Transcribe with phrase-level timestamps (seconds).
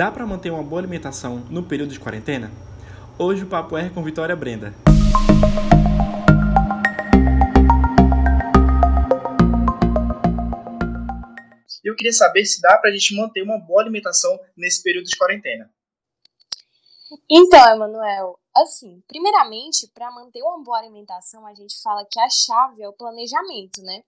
[0.00, 2.50] Dá para manter uma boa alimentação no período de quarentena?
[3.18, 4.72] Hoje o papo é com Vitória Brenda.
[11.84, 15.18] Eu queria saber se dá para a gente manter uma boa alimentação nesse período de
[15.18, 15.70] quarentena.
[17.30, 22.82] Então, Emanuel, assim, primeiramente, para manter uma boa alimentação, a gente fala que a chave
[22.82, 24.02] é o planejamento, né?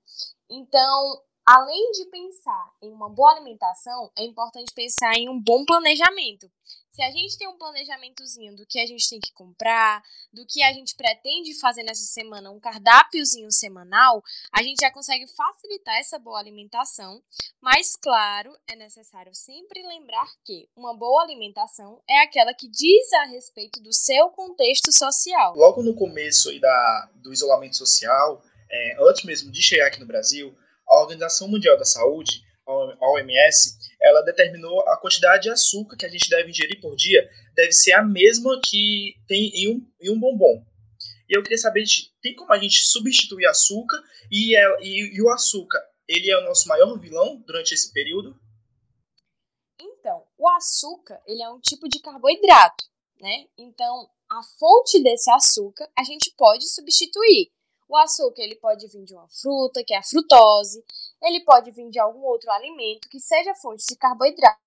[0.49, 6.51] Então, além de pensar em uma boa alimentação, é importante pensar em um bom planejamento.
[6.93, 10.63] Se a gente tem um planejamentozinho do que a gente tem que comprar, do que
[10.63, 16.19] a gente pretende fazer nessa semana, um cardápiozinho semanal, a gente já consegue facilitar essa
[16.19, 17.23] boa alimentação.
[17.63, 23.25] Mas, claro, é necessário sempre lembrar que uma boa alimentação é aquela que diz a
[23.25, 25.55] respeito do seu contexto social.
[25.57, 30.55] Logo no começo da, do isolamento social, é, antes mesmo de chegar aqui no Brasil,
[30.93, 36.09] a Organização Mundial da Saúde, a OMS, ela determinou a quantidade de açúcar que a
[36.09, 40.20] gente deve ingerir por dia deve ser a mesma que tem em um, em um
[40.20, 40.64] bombom.
[41.28, 41.84] E eu queria saber,
[42.20, 44.00] tem como a gente substituir açúcar
[44.31, 48.38] e, é, e, e o açúcar, ele é o nosso maior vilão durante esse período?
[49.81, 52.84] Então, o açúcar, ele é um tipo de carboidrato,
[53.19, 53.47] né?
[53.56, 57.50] Então, a fonte desse açúcar a gente pode substituir.
[57.88, 60.84] O açúcar ele pode vir de uma fruta, que é a frutose,
[61.22, 64.58] ele pode vir de algum outro alimento que seja fonte de carboidrato.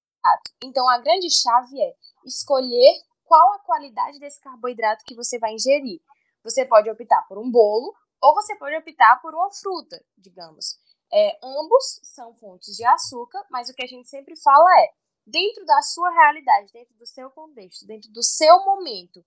[0.64, 6.00] Então a grande chave é escolher qual a qualidade desse carboidrato que você vai ingerir.
[6.44, 10.78] Você pode optar por um bolo ou você pode optar por uma fruta, digamos.
[11.12, 14.94] É, ambos são fontes de açúcar, mas o que a gente sempre fala é,
[15.26, 19.24] dentro da sua realidade, dentro do seu contexto, dentro do seu momento,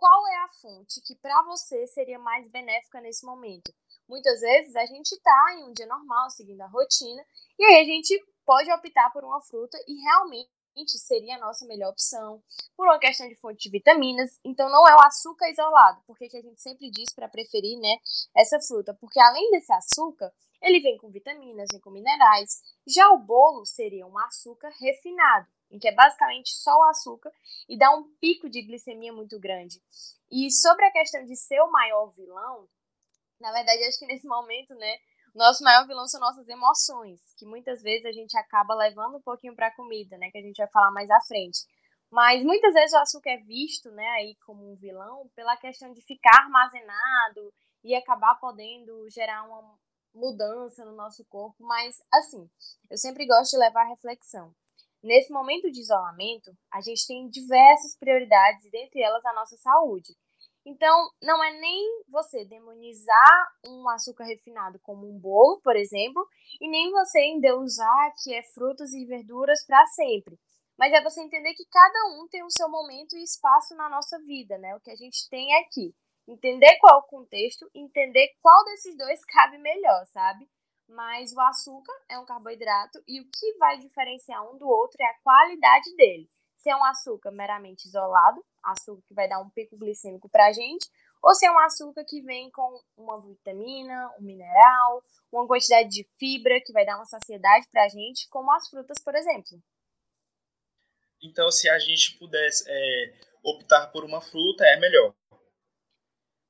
[0.00, 3.70] qual é a fonte que para você seria mais benéfica nesse momento.
[4.08, 7.22] Muitas vezes a gente está em um dia normal, seguindo a rotina,
[7.58, 10.48] e aí a gente pode optar por uma fruta e realmente
[10.96, 12.42] seria a nossa melhor opção,
[12.74, 14.40] por uma questão de fonte de vitaminas.
[14.42, 17.98] Então não é o açúcar isolado, porque que a gente sempre diz para preferir, né,
[18.34, 22.62] essa fruta, porque além desse açúcar, ele vem com vitaminas, vem com minerais.
[22.86, 27.32] Já o bolo seria um açúcar refinado em que é basicamente só o açúcar
[27.68, 29.80] e dá um pico de glicemia muito grande.
[30.30, 32.68] E sobre a questão de ser o maior vilão,
[33.40, 34.98] na verdade, acho que nesse momento, né,
[35.34, 39.54] nosso maior vilão são nossas emoções, que muitas vezes a gente acaba levando um pouquinho
[39.54, 41.60] para a comida, né, que a gente vai falar mais à frente.
[42.10, 46.02] Mas muitas vezes o açúcar é visto, né, aí como um vilão pela questão de
[46.02, 47.52] ficar armazenado
[47.84, 49.78] e acabar podendo gerar uma
[50.12, 52.50] mudança no nosso corpo, mas assim,
[52.90, 54.52] eu sempre gosto de levar a reflexão.
[55.02, 60.14] Nesse momento de isolamento, a gente tem diversas prioridades e dentre elas a nossa saúde.
[60.64, 66.26] Então, não é nem você demonizar um açúcar refinado como um bolo, por exemplo,
[66.60, 70.38] e nem você endeusar que é frutas e verduras para sempre.
[70.78, 74.18] Mas é você entender que cada um tem o seu momento e espaço na nossa
[74.20, 74.74] vida, né?
[74.74, 75.94] O que a gente tem aqui.
[76.28, 80.46] Entender qual é o contexto, entender qual desses dois cabe melhor, sabe?
[80.90, 85.06] Mas o açúcar é um carboidrato e o que vai diferenciar um do outro é
[85.06, 86.28] a qualidade dele.
[86.56, 90.52] Se é um açúcar meramente isolado, açúcar que vai dar um pico glicêmico para a
[90.52, 90.86] gente,
[91.22, 95.02] ou se é um açúcar que vem com uma vitamina, um mineral,
[95.32, 98.98] uma quantidade de fibra que vai dar uma saciedade para a gente, como as frutas,
[99.02, 99.62] por exemplo.
[101.22, 103.14] Então, se a gente pudesse é,
[103.44, 105.14] optar por uma fruta, é melhor.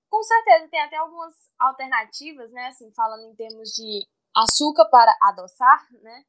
[0.09, 2.67] Com certeza, tem até algumas alternativas, né?
[2.67, 6.25] Assim, falando em termos de açúcar para adoçar, né?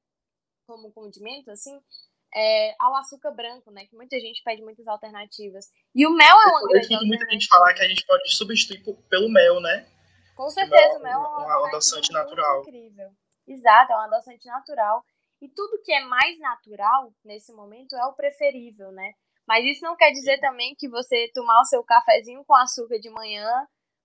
[0.68, 1.80] Como condimento, assim,
[2.34, 3.86] é, ao açúcar branco, né?
[3.86, 5.66] Que muita gente pede muitas alternativas.
[5.94, 8.30] E o mel é uma eu grande Eu muita gente falar que a gente pode
[8.36, 9.88] substituir pelo mel, né?
[10.36, 12.62] Com certeza, o mel, o mel é um adoçante natural.
[12.62, 13.12] Incrível.
[13.48, 15.04] Exato, é um adoçante natural.
[15.42, 19.12] E tudo que é mais natural nesse momento é o preferível, né?
[19.48, 23.10] Mas isso não quer dizer também que você tomar o seu cafezinho com açúcar de
[23.10, 23.48] manhã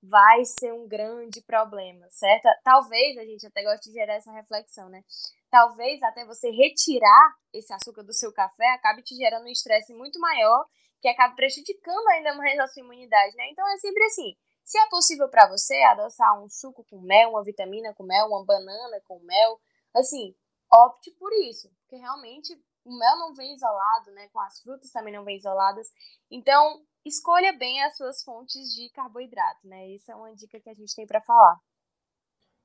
[0.03, 2.49] vai ser um grande problema, certo?
[2.63, 5.03] Talvez a gente até goste de gerar essa reflexão, né?
[5.51, 10.21] Talvez até você retirar esse açúcar do seu café acabe te gerando um estresse muito
[10.21, 10.67] maior,
[11.01, 13.49] que acabe prejudicando ainda mais a sua imunidade, né?
[13.51, 14.37] Então é sempre assim.
[14.65, 18.45] Se é possível para você adoçar um suco com mel, uma vitamina com mel, uma
[18.45, 19.61] banana com mel,
[19.95, 20.35] assim,
[20.73, 22.53] opte por isso, porque realmente
[22.85, 24.29] o mel não vem isolado, né?
[24.33, 25.89] Com as frutas também não vem isoladas.
[26.31, 29.89] Então, escolha bem as suas fontes de carboidrato, né?
[29.91, 31.59] Isso é uma dica que a gente tem para falar.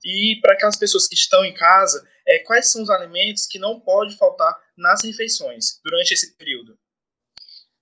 [0.04, 3.80] E para aquelas pessoas que estão em casa, é, quais são os alimentos que não
[3.80, 6.78] pode faltar nas refeições durante esse período?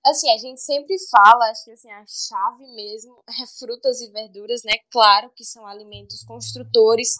[0.04, 4.62] Assim, a gente sempre fala, acho que assim, a chave mesmo é frutas e verduras,
[4.64, 4.72] né?
[4.90, 7.14] Claro que são alimentos construtores.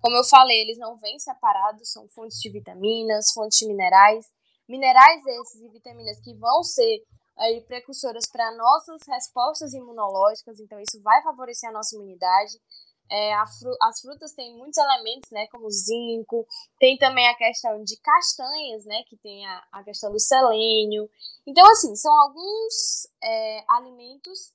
[0.00, 4.26] Como eu falei, eles não vêm separados, são fontes de vitaminas, fontes de minerais.
[4.68, 6.98] Minerais esses e vitaminas que vão ser
[7.38, 12.60] aí, precursoras para nossas respostas imunológicas, então isso vai favorecer a nossa imunidade.
[13.08, 16.44] É, fru as frutas têm muitos elementos, né, como zinco,
[16.78, 21.08] tem também a questão de castanhas, né, que tem a, a questão do selênio.
[21.46, 24.52] Então, assim, são alguns é, alimentos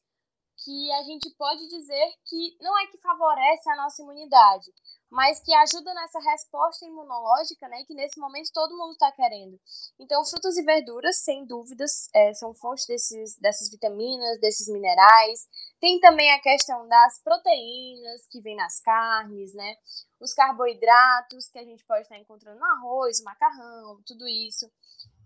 [0.63, 4.71] que a gente pode dizer que não é que favorece a nossa imunidade,
[5.11, 9.59] mas que ajuda nessa resposta imunológica, né, que nesse momento todo mundo está querendo.
[9.99, 15.47] Então, frutas e verduras, sem dúvidas, é, são fontes desses, dessas vitaminas, desses minerais.
[15.81, 19.75] Tem também a questão das proteínas que vem nas carnes, né,
[20.21, 24.71] os carboidratos que a gente pode estar encontrando no arroz, macarrão, tudo isso.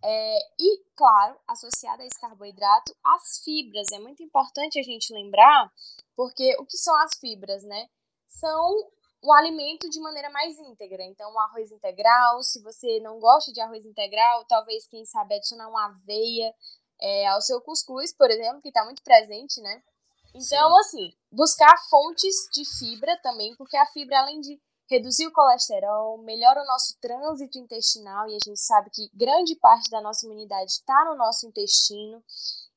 [0.03, 3.91] É, e, claro, associada a esse carboidrato, as fibras.
[3.91, 5.71] É muito importante a gente lembrar,
[6.15, 7.87] porque o que são as fibras, né?
[8.27, 8.89] São
[9.25, 11.03] o alimento de maneira mais íntegra.
[11.03, 15.67] Então, o arroz integral, se você não gosta de arroz integral, talvez, quem sabe, adicionar
[15.67, 16.53] uma aveia
[17.01, 19.81] é, ao seu cuscuz, por exemplo, que está muito presente, né?
[20.29, 20.79] Então, Sim.
[20.79, 26.61] assim, buscar fontes de fibra também, porque a fibra, além de reduzir o colesterol, melhora
[26.61, 31.05] o nosso trânsito intestinal, e a gente sabe que grande parte da nossa imunidade está
[31.05, 32.23] no nosso intestino.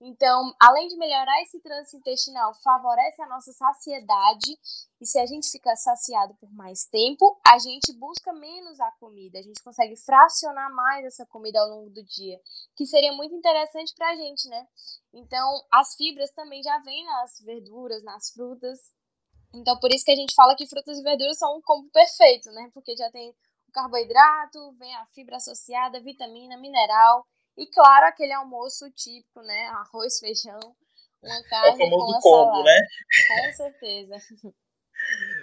[0.01, 4.57] Então, além de melhorar esse trânsito intestinal, favorece a nossa saciedade.
[5.01, 9.39] E se a gente fica saciado por mais tempo, a gente busca menos a comida,
[9.39, 12.41] a gente consegue fracionar mais essa comida ao longo do dia,
[12.77, 14.69] que seria muito interessante para a gente, né?
[15.13, 18.79] Então, as fibras também já vêm nas verduras, nas frutas,
[19.55, 22.51] então, por isso que a gente fala que frutas e verduras são um combo perfeito,
[22.53, 22.71] né?
[22.75, 27.27] Porque já tem o carboidrato, vem a fibra associada, vitamina, mineral
[27.59, 29.67] e, claro, aquele almoço típico, né?
[29.67, 30.61] Arroz, feijão,
[31.23, 31.69] uma carne.
[31.69, 32.65] É o famoso combo, salada.
[32.65, 32.81] né?
[33.29, 34.17] Com certeza.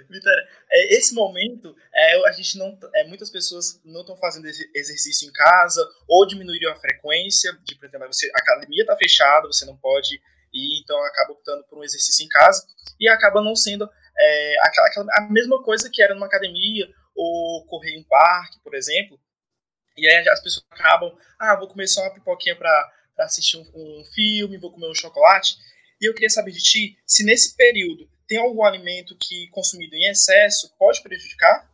[0.09, 5.27] Vitória, é, esse momento, é, a gente não, é, muitas pessoas não estão fazendo exercício
[5.27, 9.65] em casa ou diminuíram a frequência de, por exemplo, você, a academia está fechada, você
[9.65, 10.21] não pode
[10.53, 12.65] ir, então acaba optando por um exercício em casa
[12.99, 17.65] e acaba não sendo é, aquela, aquela, a mesma coisa que era numa academia ou
[17.65, 19.19] correr em um parque, por exemplo.
[19.97, 24.03] E aí as pessoas acabam, ah, vou comer só uma pipoquinha para assistir um, um
[24.13, 25.57] filme, vou comer um chocolate.
[26.01, 30.09] E eu queria saber de ti, se nesse período tem algum alimento que consumido em
[30.09, 31.69] excesso pode prejudicar?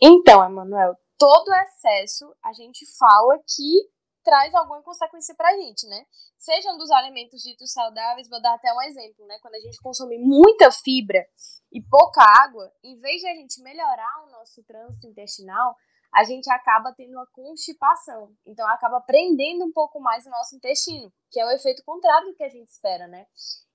[0.00, 3.90] Então, Emanuel, todo excesso a gente fala que
[4.24, 6.04] traz alguma consequência pra gente, né?
[6.38, 9.38] Sejam dos alimentos ditos saudáveis, vou dar até um exemplo, né?
[9.40, 11.26] Quando a gente consome muita fibra
[11.72, 15.76] e pouca água, em vez de a gente melhorar o nosso trânsito intestinal,
[16.14, 18.32] a gente acaba tendo uma constipação.
[18.46, 22.34] Então, acaba prendendo um pouco mais o nosso intestino, que é o efeito contrário do
[22.34, 23.26] que a gente espera, né?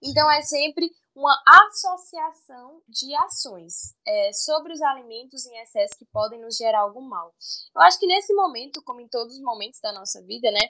[0.01, 6.41] Então, é sempre uma associação de ações é, sobre os alimentos em excesso que podem
[6.41, 7.33] nos gerar algum mal.
[7.75, 10.61] Eu acho que nesse momento, como em todos os momentos da nossa vida, né?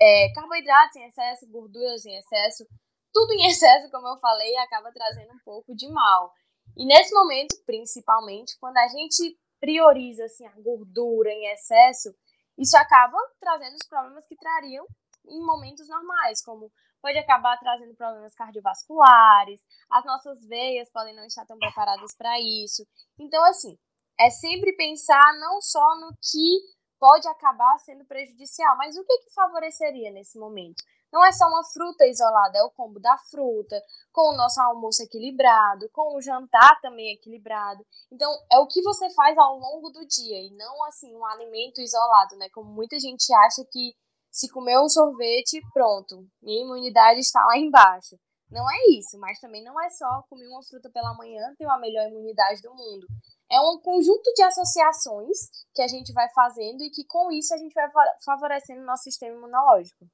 [0.00, 2.66] É, carboidratos em excesso, gorduras em excesso,
[3.12, 6.32] tudo em excesso, como eu falei, acaba trazendo um pouco de mal.
[6.76, 12.12] E nesse momento, principalmente, quando a gente prioriza assim, a gordura em excesso,
[12.58, 14.84] isso acaba trazendo os problemas que trariam
[15.24, 16.68] em momentos normais, como
[17.00, 22.84] pode acabar trazendo problemas cardiovasculares, as nossas veias podem não estar tão preparadas para isso.
[23.16, 23.78] Então, assim,
[24.18, 26.60] é sempre pensar não só no que
[26.98, 30.82] pode acabar sendo prejudicial, mas o que, que favoreceria nesse momento.
[31.12, 35.02] Não é só uma fruta isolada, é o combo da fruta, com o nosso almoço
[35.02, 37.84] equilibrado, com o jantar também equilibrado.
[38.10, 41.80] Então, é o que você faz ao longo do dia e não assim um alimento
[41.80, 42.48] isolado, né?
[42.50, 43.94] Como muita gente acha que
[44.30, 48.16] se comer um sorvete, pronto, minha imunidade está lá embaixo.
[48.50, 51.78] Não é isso, mas também não é só comer uma fruta pela manhã ter a
[51.78, 53.06] melhor imunidade do mundo.
[53.50, 55.38] É um conjunto de associações
[55.74, 57.90] que a gente vai fazendo e que com isso a gente vai
[58.24, 60.06] favorecendo o nosso sistema imunológico.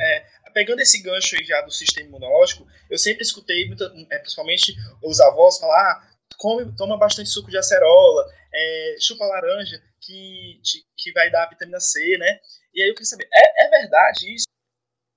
[0.00, 3.68] É, pegando esse gancho aí já do sistema imunológico, eu sempre escutei,
[4.10, 9.80] é, principalmente os avós, falar: ah, come, toma bastante suco de acerola, é, chupa laranja,
[10.00, 10.60] que,
[10.96, 12.40] que vai dar vitamina C, né?
[12.74, 14.46] E aí eu queria saber: é, é verdade isso?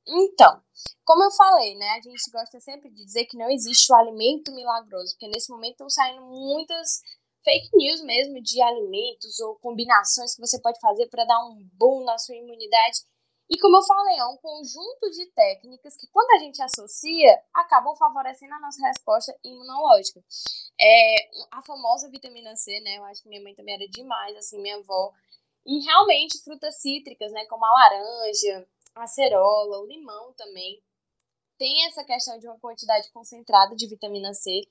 [0.06, 0.62] Então,
[1.06, 4.54] como eu falei, né, a gente gosta sempre de dizer que não existe o alimento
[4.54, 7.00] milagroso, porque nesse momento estão saindo muitas
[7.44, 12.04] fake news mesmo de alimentos ou combinações que você pode fazer para dar um boom
[12.04, 13.00] na sua imunidade.
[13.54, 17.96] E como eu falei, é um conjunto de técnicas que, quando a gente associa, acabam
[17.96, 20.24] favorecendo a nossa resposta imunológica.
[20.82, 22.98] É, a famosa vitamina C, né?
[22.98, 25.14] Eu acho que minha mãe também era demais, assim, minha avó.
[25.68, 27.46] E realmente frutas cítricas, né?
[27.46, 30.82] Como a laranja, a acerola, o limão também.
[31.56, 34.62] Tem essa questão de uma quantidade concentrada de vitamina C.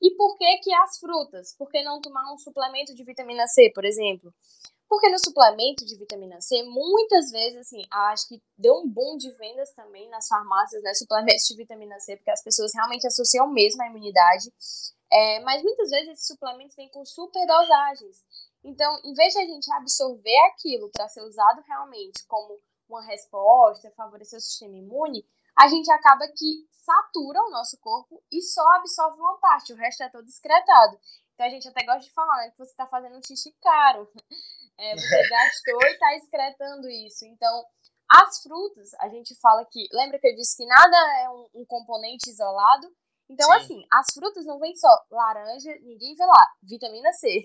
[0.00, 1.54] E por que que as frutas?
[1.58, 4.32] Por que não tomar um suplemento de vitamina C, por exemplo?
[4.90, 9.30] Porque no suplemento de vitamina C, muitas vezes, assim, acho que deu um boom de
[9.30, 10.92] vendas também nas farmácias, né?
[10.94, 14.52] Suplementos de vitamina C, porque as pessoas realmente associam mesmo a imunidade.
[15.08, 18.24] É, mas muitas vezes esses suplementos vêm com super dosagens.
[18.64, 23.92] Então, em vez de a gente absorver aquilo para ser usado realmente como uma resposta,
[23.92, 25.24] favorecer o sistema imune,
[25.56, 30.02] a gente acaba que satura o nosso corpo e só absorve uma parte, o resto
[30.02, 30.98] é todo excretado.
[31.34, 34.10] Então a gente até gosta de falar né, que você está fazendo um xixi caro.
[34.80, 37.26] É, você gastou e está excretando isso.
[37.26, 37.64] Então,
[38.10, 39.86] as frutas, a gente fala que.
[39.92, 42.88] Lembra que eu disse que nada é um, um componente isolado?
[43.28, 43.56] Então, Sim.
[43.56, 47.44] assim, as frutas não vêm só laranja, ninguém vê lá, vitamina C.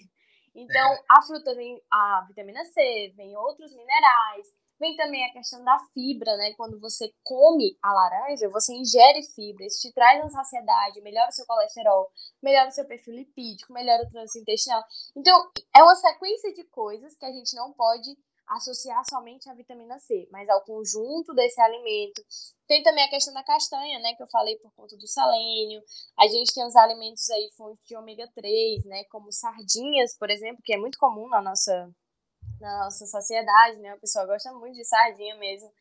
[0.56, 4.48] Então, a fruta vem a vitamina C, vem outros minerais,
[4.80, 6.54] Vem também a questão da fibra, né?
[6.56, 11.32] Quando você come a laranja, você ingere fibra, isso te traz uma saciedade, melhora o
[11.32, 12.10] seu colesterol,
[12.44, 14.84] melhora o seu perfil lipídico, melhora o trânsito intestinal.
[15.16, 18.16] Então, é uma sequência de coisas que a gente não pode
[18.48, 22.24] associar somente à vitamina C, mas ao conjunto desse alimento.
[22.68, 25.82] Tem também a questão da castanha, né, que eu falei por conta do selênio.
[26.20, 30.62] A gente tem os alimentos aí fontes de ômega 3, né, como sardinhas, por exemplo,
[30.64, 31.90] que é muito comum na nossa
[32.66, 33.92] na nossa sociedade, né?
[33.92, 35.72] A pessoa gosta muito de sardinha mesmo.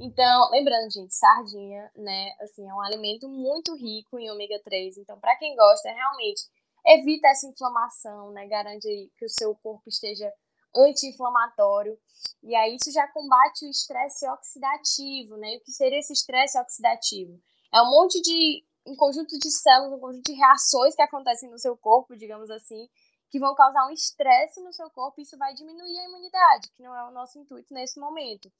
[0.00, 4.96] Então, lembrando, gente, sardinha, né, assim, é um alimento muito rico em ômega 3.
[4.98, 6.42] Então, para quem gosta, realmente
[6.86, 8.46] evita essa inflamação, né?
[8.46, 10.32] Garante que o seu corpo esteja
[10.74, 11.98] anti-inflamatório.
[12.42, 15.54] E aí isso já combate o estresse oxidativo, né?
[15.54, 17.40] E o que seria esse estresse oxidativo?
[17.74, 21.58] É um monte de um conjunto de células, um conjunto de reações que acontecem no
[21.58, 22.88] seu corpo, digamos assim,
[23.30, 26.82] que vão causar um estresse no seu corpo e isso vai diminuir a imunidade, que
[26.82, 28.50] não é o nosso intuito nesse momento.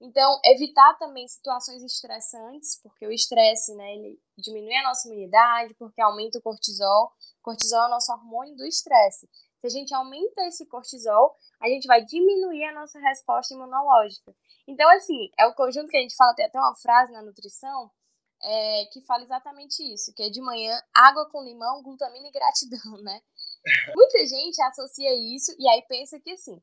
[0.00, 6.00] Então, evitar também situações estressantes, porque o estresse, né, ele diminui a nossa imunidade, porque
[6.00, 7.12] aumenta o cortisol.
[7.40, 9.28] Cortisol é o nosso hormônio do estresse.
[9.60, 14.34] Se a gente aumenta esse cortisol, a gente vai diminuir a nossa resposta imunológica.
[14.66, 17.90] Então, assim, é o conjunto que a gente fala, tem até uma frase na nutrição,
[18.42, 22.96] é, que fala exatamente isso, que é de manhã, água com limão, glutamina e gratidão,
[23.02, 23.20] né?
[23.94, 26.60] Muita gente associa isso e aí pensa que assim,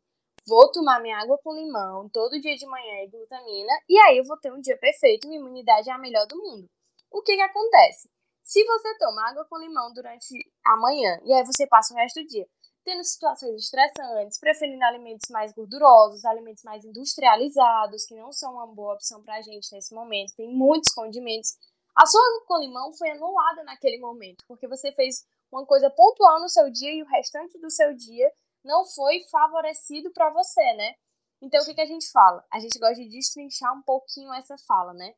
[0.47, 4.25] vou tomar minha água com limão todo dia de manhã e glutamina, e aí eu
[4.25, 6.69] vou ter um dia perfeito, minha imunidade é a melhor do mundo.
[7.11, 8.09] O que que acontece?
[8.43, 10.33] Se você toma água com limão durante
[10.65, 12.47] a manhã e aí você passa o resto do dia
[12.83, 18.95] tendo situações estressantes, preferindo alimentos mais gordurosos, alimentos mais industrializados, que não são uma boa
[18.95, 21.57] opção pra gente nesse momento, tem muitos condimentos.
[21.95, 26.41] A sua água com limão foi anulada naquele momento, porque você fez uma coisa pontual
[26.41, 28.31] no seu dia e o restante do seu dia
[28.63, 30.95] não foi favorecido para você, né?
[31.41, 32.43] Então, o que, que a gente fala?
[32.51, 35.13] A gente gosta de destrinchar um pouquinho essa fala, né?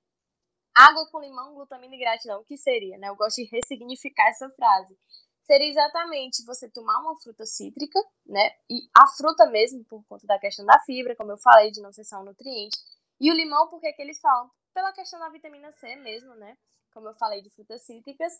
[0.75, 3.07] Água com limão, glutamina e gratidão, o que seria, né?
[3.07, 4.97] Eu gosto de ressignificar essa frase.
[5.43, 8.49] Seria exatamente você tomar uma fruta cítrica, né?
[8.69, 11.93] E a fruta mesmo, por conta da questão da fibra, como eu falei, de não
[11.93, 12.77] ser só um nutriente.
[13.21, 14.49] E o limão, porque que eles falam?
[14.73, 16.57] Pela questão da vitamina C mesmo, né?
[16.93, 18.33] Como eu falei de frutas cítricas.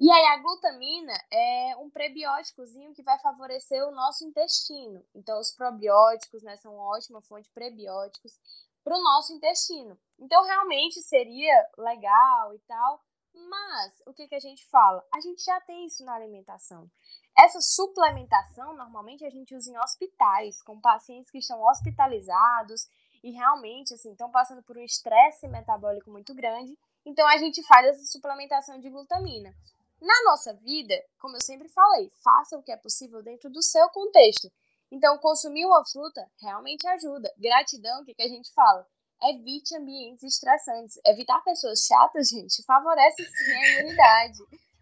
[0.00, 5.04] E aí, a glutamina é um prebióticozinho que vai favorecer o nosso intestino.
[5.12, 8.38] Então, os probióticos né, são uma ótima fonte de prebióticos
[8.84, 9.98] para o nosso intestino.
[10.16, 13.02] Então, realmente seria legal e tal,
[13.34, 15.04] mas o que, que a gente fala?
[15.12, 16.88] A gente já tem isso na alimentação.
[17.36, 22.88] Essa suplementação, normalmente, a gente usa em hospitais, com pacientes que estão hospitalizados
[23.22, 26.78] e realmente assim, estão passando por um estresse metabólico muito grande.
[27.04, 29.52] Então, a gente faz essa suplementação de glutamina.
[30.00, 33.88] Na nossa vida, como eu sempre falei, faça o que é possível dentro do seu
[33.90, 34.50] contexto.
[34.90, 37.32] Então, consumir uma fruta realmente ajuda.
[37.36, 38.86] Gratidão, o que, que a gente fala?
[39.22, 40.98] Evite ambientes estressantes.
[41.04, 44.38] Evitar pessoas chatas, gente, favorece sim a imunidade.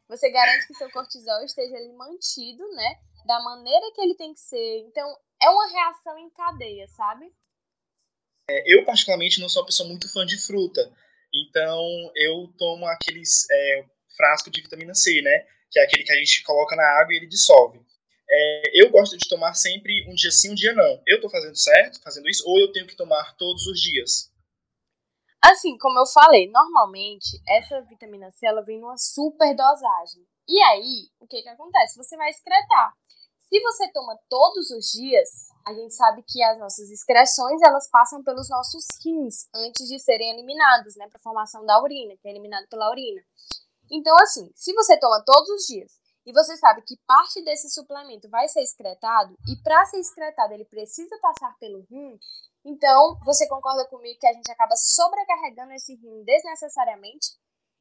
[0.08, 2.96] Você garante que seu cortisol esteja ali mantido, né?
[3.26, 4.80] Da maneira que ele tem que ser.
[4.86, 7.32] Então, é uma reação em cadeia, sabe?
[8.48, 10.80] É, eu, particularmente, não sou uma pessoa muito fã de fruta.
[11.34, 11.82] Então,
[12.14, 13.84] eu tomo aqueles é,
[14.16, 15.46] frasco de vitamina C, né?
[15.70, 17.80] Que é aquele que a gente coloca na água e ele dissolve.
[18.28, 21.00] É, eu gosto de tomar sempre um dia sim, um dia não.
[21.06, 24.32] Eu estou fazendo certo, fazendo isso, ou eu tenho que tomar todos os dias?
[25.42, 30.26] Assim, como eu falei, normalmente essa vitamina C ela vem numa super dosagem.
[30.48, 31.96] E aí, o que que acontece?
[31.96, 32.92] Você vai excretar.
[33.48, 35.28] Se você toma todos os dias,
[35.64, 40.32] a gente sabe que as nossas excreções elas passam pelos nossos rins antes de serem
[40.32, 43.22] eliminadas, né, para formação da urina, que é eliminado pela urina.
[43.90, 45.92] Então, assim, se você toma todos os dias
[46.24, 50.64] e você sabe que parte desse suplemento vai ser excretado e para ser excretado ele
[50.64, 52.18] precisa passar pelo rim,
[52.64, 57.28] então você concorda comigo que a gente acaba sobrecarregando esse rim desnecessariamente?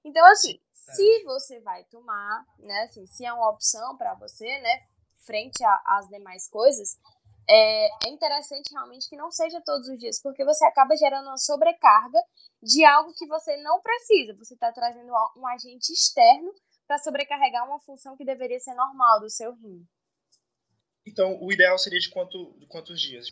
[0.04, 4.82] Então, assim, se você vai tomar, né, assim, se é uma opção para você, né,
[5.26, 7.00] frente às demais coisas,
[7.50, 11.38] é, é interessante realmente que não seja todos os dias, porque você acaba gerando uma
[11.38, 12.20] sobrecarga
[12.66, 14.36] de algo que você não precisa.
[14.38, 16.52] Você está trazendo um agente externo
[16.88, 19.86] para sobrecarregar uma função que deveria ser normal do seu rim.
[21.08, 23.28] Então, o ideal seria de, quanto, de quantos dias?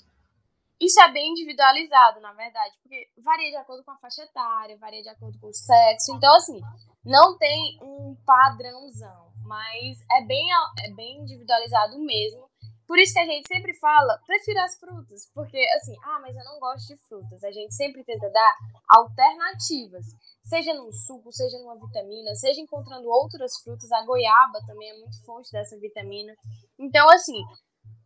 [0.79, 5.01] Isso é bem individualizado, na verdade, porque varia de acordo com a faixa etária, varia
[5.01, 6.15] de acordo com o sexo.
[6.15, 6.59] Então, assim,
[7.03, 10.45] não tem um padrãozão, mas é bem,
[10.85, 12.49] é bem individualizado mesmo.
[12.87, 16.43] Por isso que a gente sempre fala, prefiro as frutas, porque assim, ah, mas eu
[16.43, 17.43] não gosto de frutas.
[17.43, 18.55] A gente sempre tenta dar
[18.87, 20.05] alternativas,
[20.43, 23.91] seja num suco, seja numa vitamina, seja encontrando outras frutas.
[23.91, 26.35] A goiaba também é muito fonte dessa vitamina.
[26.77, 27.41] Então, assim,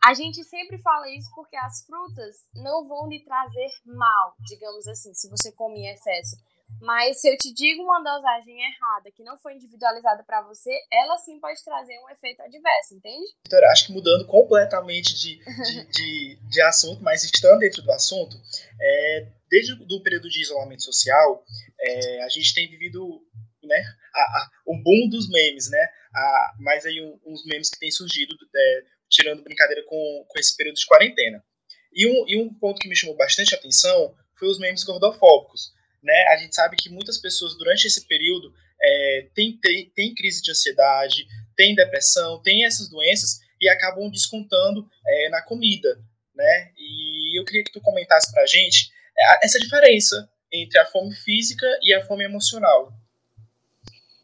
[0.03, 5.13] a gente sempre fala isso porque as frutas não vão lhe trazer mal, digamos assim,
[5.13, 6.37] se você come em excesso.
[6.79, 11.17] Mas se eu te digo uma dosagem errada, que não foi individualizada para você, ela
[11.17, 13.25] sim pode trazer um efeito adverso, entende?
[13.45, 18.35] Então, acho que mudando completamente de, de, de, de, assunto, mas estando dentro do assunto,
[18.79, 21.43] é, desde o período de isolamento social,
[21.79, 23.21] é, a gente tem vivido
[23.63, 23.83] né,
[24.13, 25.89] a, a, o boom dos memes, né?
[26.15, 30.55] A, mais aí um, uns memes que têm surgido, é, tirando brincadeira com, com esse
[30.55, 31.43] período de quarentena.
[31.91, 36.27] E um, e um ponto que me chamou bastante atenção foi os memes gordofóbicos né?
[36.29, 40.51] A gente sabe que muitas pessoas durante esse período é, têm tem, tem crise de
[40.51, 45.99] ansiedade, tem depressão, tem essas doenças e acabam descontando é, na comida,
[46.35, 46.71] né?
[46.77, 51.13] E eu queria que tu comentasse para a gente é, essa diferença entre a fome
[51.15, 52.93] física e a fome emocional.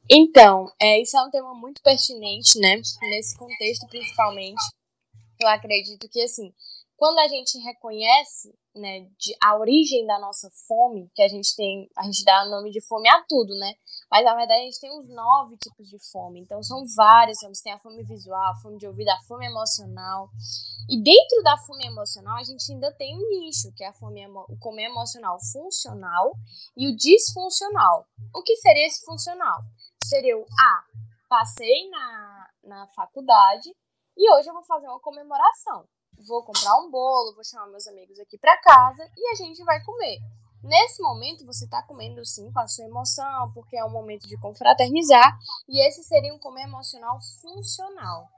[0.09, 2.75] Então, é, isso é um tema muito pertinente, né?
[3.01, 4.61] Nesse contexto, principalmente,
[5.39, 6.53] eu acredito que, assim,
[6.95, 11.89] quando a gente reconhece né, de, a origem da nossa fome, que a gente tem,
[11.95, 13.75] a gente dá nome de fome a tudo, né?
[14.09, 16.39] Mas na verdade a gente tem uns nove tipos de fome.
[16.39, 17.61] Então são várias fomes.
[17.61, 20.29] Tem a fome visual, a fome de ouvido, a fome emocional.
[20.89, 24.25] E dentro da fome emocional, a gente ainda tem um nicho, que é a fome
[24.27, 26.33] o comer emocional funcional
[26.75, 28.07] e o disfuncional.
[28.33, 29.61] O que seria esse funcional?
[30.03, 30.83] Seria o A,
[31.29, 33.69] passei na, na faculdade
[34.17, 35.87] e hoje eu vou fazer uma comemoração
[36.27, 39.83] vou comprar um bolo, vou chamar meus amigos aqui para casa e a gente vai
[39.83, 40.19] comer.
[40.63, 44.39] Nesse momento, você está comendo sim com a sua emoção, porque é um momento de
[44.39, 48.29] confraternizar, e esse seria um comer emocional funcional.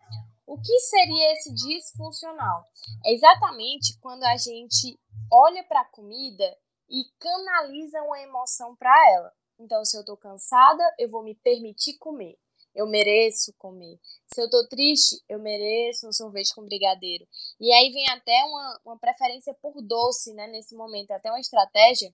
[0.48, 2.66] O que seria esse disfuncional?
[3.04, 5.00] É exatamente quando a gente
[5.32, 6.58] olha para a comida
[6.90, 9.32] e canaliza uma emoção para ela.
[9.60, 12.38] Então, se eu estou cansada, eu vou me permitir comer
[12.76, 13.98] eu mereço comer.
[14.34, 17.26] Se eu tô triste, eu mereço um sorvete com brigadeiro.
[17.60, 22.14] E aí vem até uma, uma preferência por doce, né, nesse momento, até uma estratégia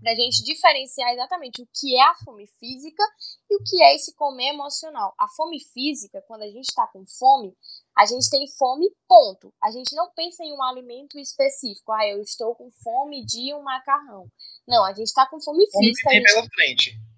[0.00, 3.02] para a gente diferenciar exatamente o que é a fome física
[3.50, 5.14] e o que é esse comer emocional.
[5.18, 7.54] A fome física, quando a gente está com fome,
[7.96, 9.52] a gente tem fome, ponto.
[9.62, 11.92] A gente não pensa em um alimento específico.
[11.92, 14.26] Ah, eu estou com fome de um macarrão.
[14.66, 15.78] Não, a gente está com fome física.
[15.78, 16.34] Fome que tem gente...
[16.34, 17.09] pela frente.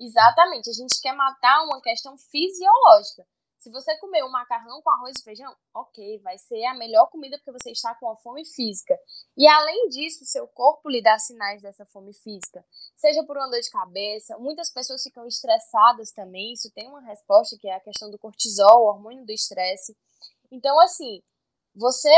[0.00, 3.26] Exatamente, a gente quer matar uma questão fisiológica.
[3.64, 7.38] Se você comer um macarrão com arroz e feijão, ok, vai ser a melhor comida
[7.38, 8.94] porque você está com a fome física.
[9.34, 12.62] E além disso, seu corpo lhe dá sinais dessa fome física.
[12.94, 16.52] Seja por uma dor de cabeça, muitas pessoas ficam estressadas também.
[16.52, 19.96] Isso tem uma resposta que é a questão do cortisol, o hormônio do estresse.
[20.52, 21.22] Então, assim,
[21.74, 22.14] você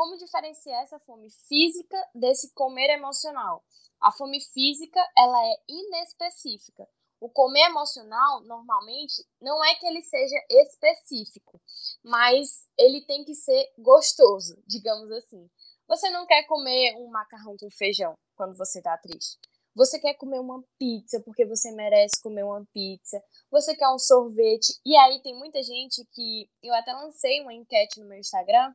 [0.00, 3.62] como diferenciar essa fome física desse comer emocional?
[4.00, 6.88] A fome física, ela é inespecífica.
[7.20, 11.60] O comer emocional, normalmente, não é que ele seja específico,
[12.02, 15.50] mas ele tem que ser gostoso, digamos assim.
[15.86, 19.38] Você não quer comer um macarrão com feijão quando você está triste.
[19.74, 23.22] Você quer comer uma pizza porque você merece comer uma pizza.
[23.50, 24.80] Você quer um sorvete.
[24.82, 28.74] E aí tem muita gente que eu até lancei uma enquete no meu Instagram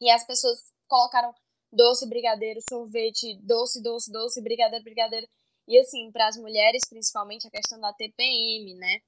[0.00, 0.58] e as pessoas
[0.88, 1.34] colocaram
[1.72, 5.28] doce, brigadeiro, sorvete, doce, doce, doce, brigadeiro, brigadeiro.
[5.68, 9.00] E assim, para as mulheres, principalmente a questão da TPM, né?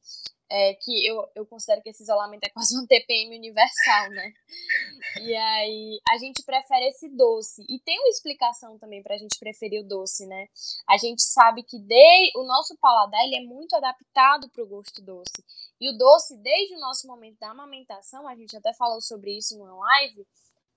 [0.48, 4.33] É, que eu, eu considero que esse isolamento é quase um TPM universal, né?
[5.22, 7.64] E aí a gente prefere esse doce.
[7.68, 10.46] E tem uma explicação também para a gente preferir o doce, né?
[10.87, 15.02] A gente sabe que de, o nosso paladar ele é muito adaptado para o gosto
[15.02, 15.42] doce.
[15.81, 19.59] E o doce, desde o nosso momento da amamentação, a gente até falou sobre isso
[19.59, 20.24] numa live,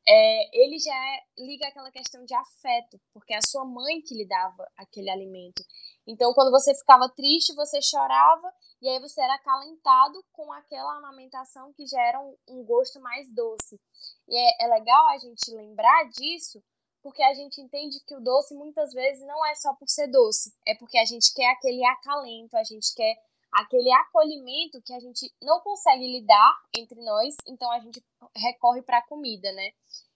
[0.07, 4.27] é, ele já liga aquela questão de afeto, porque é a sua mãe que lhe
[4.27, 5.63] dava aquele alimento.
[6.07, 11.73] Então, quando você ficava triste, você chorava e aí você era acalentado com aquela amamentação
[11.73, 13.79] que já era um, um gosto mais doce.
[14.27, 16.63] E é, é legal a gente lembrar disso,
[17.01, 20.53] porque a gente entende que o doce muitas vezes não é só por ser doce,
[20.67, 23.15] é porque a gente quer aquele acalento, a gente quer
[23.55, 28.03] aquele acolhimento que a gente não consegue lidar entre nós, então a gente
[28.35, 29.71] recorre para a comida, né?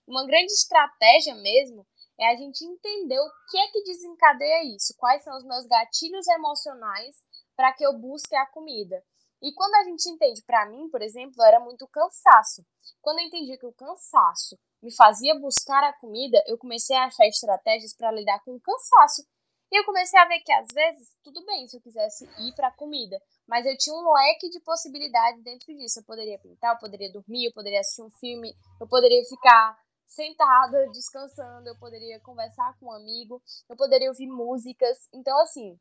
[0.06, 1.86] Uma grande estratégia mesmo
[2.18, 6.26] é a gente entender o que é que desencadeia isso, quais são os meus gatilhos
[6.28, 7.16] emocionais
[7.56, 9.02] para que eu busque a comida.
[9.42, 12.62] E quando a gente entende, para mim, por exemplo, era muito cansaço.
[13.00, 17.26] Quando eu entendi que o cansaço me fazia buscar a comida, eu comecei a achar
[17.26, 19.24] estratégias para lidar com o cansaço.
[19.70, 22.72] E eu comecei a ver que às vezes, tudo bem se eu quisesse ir para
[22.72, 26.00] comida, mas eu tinha um leque de possibilidades dentro disso.
[26.00, 29.78] Eu poderia pintar, eu poderia dormir, eu poderia assistir um filme, eu poderia ficar
[30.08, 35.08] sentada, descansando, eu poderia conversar com um amigo, eu poderia ouvir músicas.
[35.12, 35.78] Então, assim,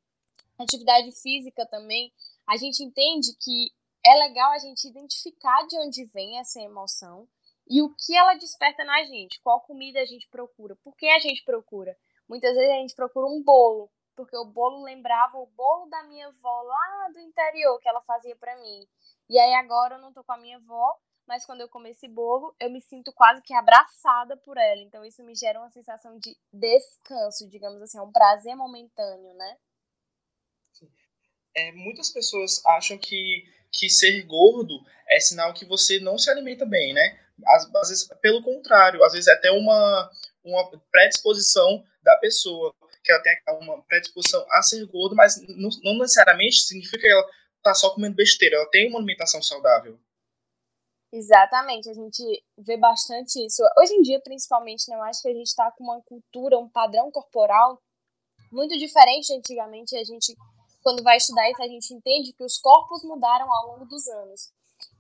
[0.60, 2.14] atividade física também,
[2.48, 3.72] a gente entende que
[4.06, 7.28] é legal a gente identificar de onde vem essa emoção
[7.68, 11.20] e o que ela desperta na gente, qual comida a gente procura, por que a
[11.20, 11.96] gente procura.
[12.30, 16.28] Muitas vezes a gente procura um bolo, porque o bolo lembrava o bolo da minha
[16.28, 18.88] avó lá do interior que ela fazia para mim.
[19.28, 20.96] E aí agora eu não tô com a minha avó,
[21.28, 24.82] mas quando eu como esse bolo, eu me sinto quase que abraçada por ela.
[24.82, 29.58] Então isso me gera uma sensação de descanso, digamos assim, é um prazer momentâneo, né?
[31.56, 36.66] É, muitas pessoas acham que, que ser gordo é sinal que você não se alimenta
[36.66, 37.20] bem, né?
[37.48, 40.12] Às, às vezes, pelo contrário, às vezes é até uma,
[40.44, 46.00] uma predisposição da pessoa, que ela tem uma predisposição a ser gordo, mas não, não
[46.00, 47.30] necessariamente significa que ela
[47.62, 50.00] tá só comendo besteira, ela tem uma alimentação saudável.
[51.12, 52.24] Exatamente, a gente
[52.58, 53.64] vê bastante isso.
[53.80, 56.70] Hoje em dia, principalmente, né, eu acho que a gente está com uma cultura, um
[56.70, 57.82] padrão corporal
[58.52, 59.96] muito diferente de antigamente.
[59.96, 60.36] A gente,
[60.84, 64.52] quando vai estudar isso, a gente entende que os corpos mudaram ao longo dos anos.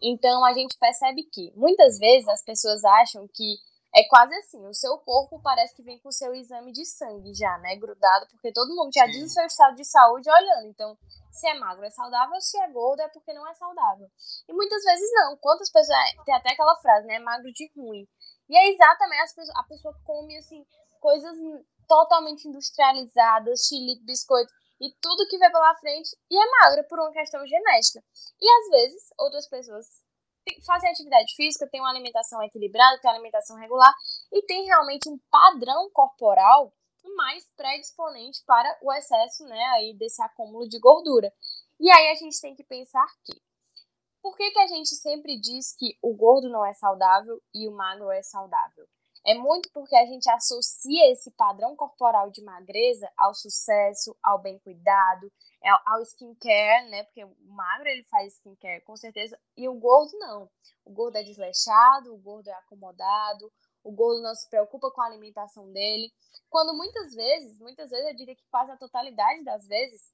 [0.02, 3.56] Então, a gente percebe que, muitas vezes, as pessoas acham que
[3.96, 7.34] é quase assim, o seu corpo parece que vem com o seu exame de sangue
[7.34, 10.68] já, né, grudado, porque todo mundo já diz o seu estado de saúde olhando.
[10.68, 10.98] Então,
[11.32, 14.08] se é magro é saudável, se é gordo é porque não é saudável.
[14.48, 15.38] E muitas vezes não.
[15.38, 15.98] Quantas pessoas.
[16.26, 17.20] Tem até aquela frase, né?
[17.20, 18.08] Magro de ruim.
[18.50, 20.66] E é exatamente as pessoas, a pessoa come assim
[21.00, 21.36] coisas
[21.88, 27.12] totalmente industrializadas, chile, biscoito e tudo que vem pela frente e é magra por uma
[27.12, 28.04] questão genética.
[28.40, 29.88] E às vezes outras pessoas
[30.66, 33.94] fazem atividade física, têm uma alimentação equilibrada, têm uma alimentação regular
[34.32, 36.74] e tem realmente um padrão corporal
[37.16, 41.32] mais predisponente para o excesso, né, aí desse acúmulo de gordura.
[41.80, 43.34] E aí a gente tem que pensar que
[44.22, 47.72] por que, que a gente sempre diz que o gordo não é saudável e o
[47.72, 48.86] magro é saudável?
[49.26, 54.60] É muito porque a gente associa esse padrão corporal de magreza ao sucesso, ao bem
[54.60, 55.32] cuidado,
[55.86, 57.04] ao skincare, né?
[57.04, 60.50] Porque o magro ele faz skincare com certeza, e o gordo não.
[60.86, 63.52] O gordo é desleixado, o gordo é acomodado,
[63.84, 66.12] o gordo não se preocupa com a alimentação dele.
[66.50, 70.12] Quando muitas vezes, muitas vezes eu diria que quase a totalidade das vezes,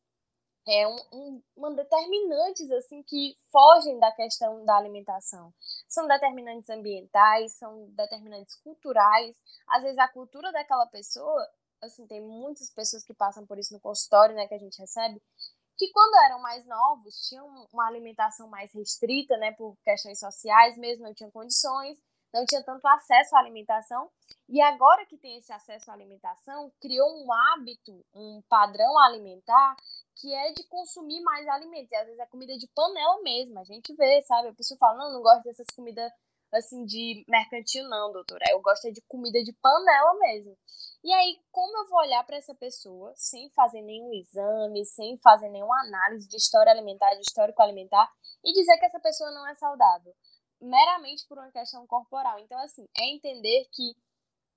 [0.68, 5.54] é um, um, uma determinantes assim que fogem da questão da alimentação.
[5.88, 9.36] São determinantes ambientais, são determinantes culturais.
[9.68, 11.48] Às vezes a cultura daquela pessoa,
[11.82, 15.22] assim, tem muitas pessoas que passam por isso no consultório, né, que a gente recebe,
[15.78, 21.06] que quando eram mais novos tinham uma alimentação mais restrita, né, por questões sociais mesmo,
[21.06, 22.00] não tinham condições,
[22.34, 24.10] não tinha tanto acesso à alimentação.
[24.50, 29.76] E agora que tem esse acesso à alimentação, criou um hábito, um padrão alimentar
[30.16, 31.92] que é de consumir mais alimentos.
[31.92, 33.58] E às vezes é comida de panela mesmo.
[33.60, 34.50] A gente vê, sabe?
[34.50, 36.12] A pessoa fala: não, não gosto dessas comidas
[36.56, 38.46] assim de mercantil, não, doutora.
[38.50, 40.58] Eu gosto de comida de panela mesmo.
[41.04, 45.50] E aí, como eu vou olhar para essa pessoa sem fazer nenhum exame, sem fazer
[45.50, 48.10] nenhuma análise de história alimentar, de histórico alimentar,
[48.44, 50.14] e dizer que essa pessoa não é saudável?
[50.62, 52.40] meramente por uma questão corporal.
[52.40, 53.96] Então, assim, é entender que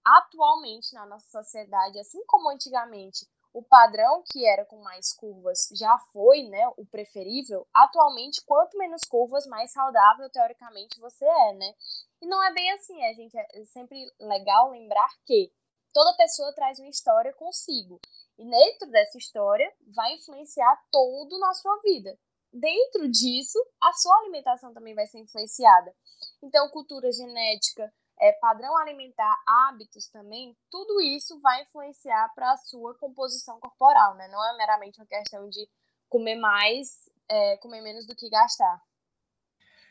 [0.04, 3.26] atualmente na nossa sociedade, assim como antigamente,
[3.58, 9.02] o padrão que era com mais curvas já foi, né, o preferível, atualmente quanto menos
[9.02, 11.74] curvas, mais saudável teoricamente você é, né?
[12.22, 15.52] E não é bem assim, é, gente, é sempre legal lembrar que
[15.92, 18.00] toda pessoa traz uma história consigo.
[18.38, 22.16] E dentro dessa história vai influenciar tudo na sua vida
[22.52, 25.94] dentro disso, a sua alimentação também vai ser influenciada.
[26.42, 32.94] Então, cultura genética, é, padrão alimentar, hábitos também, tudo isso vai influenciar para a sua
[32.98, 34.28] composição corporal, né?
[34.28, 35.68] Não é meramente uma questão de
[36.09, 38.81] comer mais, é, comer menos do que gastar.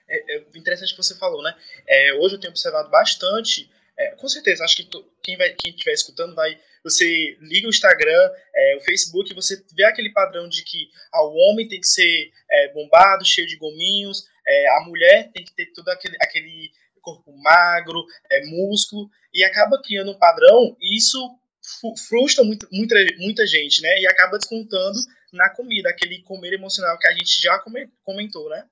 [0.09, 1.55] É, é interessante que você falou, né?
[1.87, 4.89] É, hoje eu tenho observado bastante, é, com certeza, acho que
[5.23, 9.83] quem vai, quem estiver escutando vai você liga o Instagram, é, o Facebook, você vê
[9.83, 14.25] aquele padrão de que ah, o homem tem que ser é, bombado, cheio de gominhos,
[14.77, 16.71] a mulher tem que ter todo aquele, aquele
[17.07, 21.17] corpo magro, é, músculo, e acaba criando um padrão, e isso
[22.09, 23.99] frustra muito, muita, muita gente, né?
[23.99, 24.99] E acaba descontando
[25.31, 27.61] na comida, aquele comer emocional que a gente já
[28.03, 28.67] comentou, né?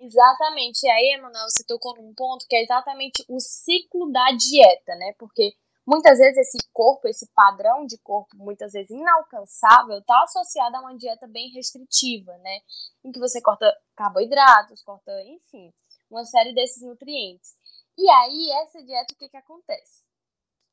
[0.00, 0.84] Exatamente.
[0.84, 5.14] E aí, Emanuel, você tocou num ponto que é exatamente o ciclo da dieta, né?
[5.16, 5.52] Porque
[5.86, 10.96] muitas vezes esse corpo, esse padrão de corpo, muitas vezes inalcançável, está associado a uma
[10.96, 12.58] dieta bem restritiva, né?
[13.04, 15.72] Em que você corta carboidratos, corta, enfim,
[16.12, 17.56] uma série desses nutrientes.
[17.96, 20.02] E aí, essa dieta, o que, que acontece?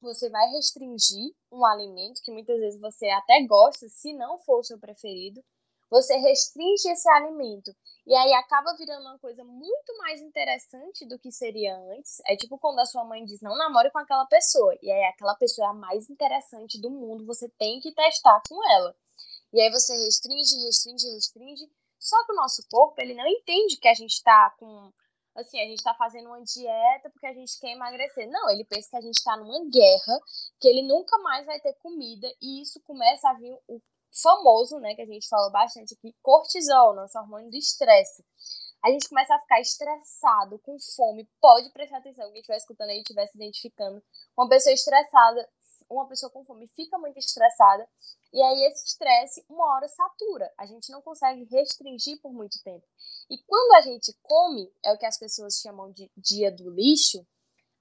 [0.01, 4.63] Você vai restringir um alimento que muitas vezes você até gosta, se não for o
[4.63, 5.43] seu preferido,
[5.89, 7.75] você restringe esse alimento
[8.05, 12.21] e aí acaba virando uma coisa muito mais interessante do que seria antes.
[12.27, 14.75] É tipo quando a sua mãe diz: não namore com aquela pessoa.
[14.81, 18.63] E aí aquela pessoa é a mais interessante do mundo, você tem que testar com
[18.71, 18.95] ela.
[19.51, 21.69] E aí você restringe, restringe, restringe.
[21.99, 24.91] Só que o nosso corpo, ele não entende que a gente está com.
[25.39, 28.29] Assim, a gente está fazendo uma dieta porque a gente quer emagrecer.
[28.29, 30.19] Não, ele pensa que a gente está numa guerra,
[30.59, 32.27] que ele nunca mais vai ter comida.
[32.41, 33.79] E isso começa a vir o
[34.11, 38.25] famoso, né, que a gente fala bastante aqui, cortisol, nosso hormônio do estresse.
[38.83, 41.29] A gente começa a ficar estressado, com fome.
[41.41, 44.01] Pode prestar atenção, quem estiver escutando aí estiver se identificando.
[44.37, 45.47] Uma pessoa estressada,
[45.89, 47.87] uma pessoa com fome fica muito estressada.
[48.31, 50.51] E aí esse estresse, uma hora satura.
[50.57, 52.85] A gente não consegue restringir por muito tempo.
[53.29, 57.25] E quando a gente come, é o que as pessoas chamam de dia do lixo,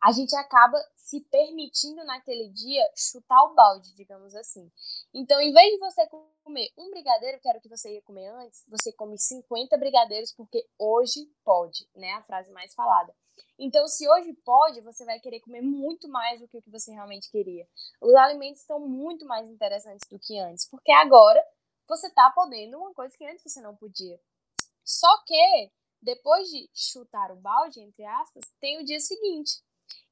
[0.02, 4.70] a gente acaba se permitindo naquele dia chutar o balde, digamos assim.
[5.12, 6.06] Então, em vez de você
[6.44, 10.32] comer um brigadeiro, que era o que você ia comer antes, você come 50 brigadeiros
[10.32, 12.12] porque hoje pode, né?
[12.12, 13.14] A frase mais falada.
[13.58, 16.92] Então, se hoje pode, você vai querer comer muito mais do que o que você
[16.92, 17.66] realmente queria.
[18.00, 21.42] Os alimentos estão muito mais interessantes do que antes, porque agora
[21.88, 24.20] você está podendo uma coisa que antes você não podia.
[24.84, 29.62] Só que, depois de chutar o balde, entre aspas, tem o dia seguinte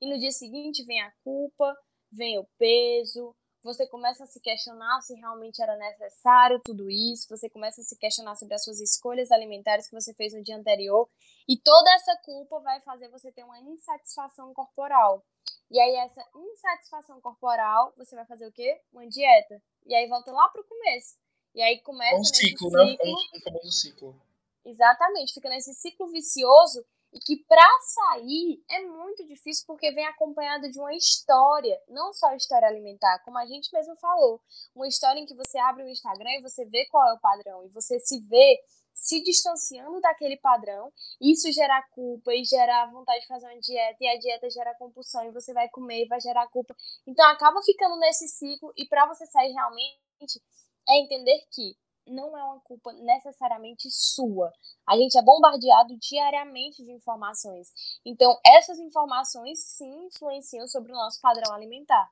[0.00, 1.76] e no dia seguinte vem a culpa,
[2.10, 3.34] vem o peso,
[3.66, 7.98] você começa a se questionar se realmente era necessário tudo isso, você começa a se
[7.98, 11.08] questionar sobre as suas escolhas alimentares que você fez no dia anterior,
[11.48, 15.24] e toda essa culpa vai fazer você ter uma insatisfação corporal.
[15.68, 18.80] E aí, essa insatisfação corporal, você vai fazer o quê?
[18.92, 19.60] Uma dieta.
[19.84, 21.16] E aí volta lá pro começo.
[21.52, 22.20] E aí começa.
[22.20, 22.96] Um ciclo, ciclo, né?
[23.04, 24.22] Um, um famoso ciclo.
[24.64, 26.84] Exatamente, fica nesse ciclo vicioso
[27.16, 32.34] e que para sair é muito difícil porque vem acompanhado de uma história, não só
[32.34, 34.38] história alimentar, como a gente mesmo falou,
[34.74, 37.64] uma história em que você abre o Instagram e você vê qual é o padrão
[37.64, 38.60] e você se vê
[38.92, 44.08] se distanciando daquele padrão, isso gera culpa e gera vontade de fazer uma dieta e
[44.08, 46.76] a dieta gera compulsão e você vai comer e vai gerar culpa.
[47.06, 50.42] Então acaba ficando nesse ciclo e para você sair realmente
[50.88, 54.52] é entender que não é uma culpa necessariamente sua.
[54.88, 57.68] A gente é bombardeado diariamente de informações.
[58.04, 62.08] Então, essas informações sim influenciam sobre o nosso padrão alimentar.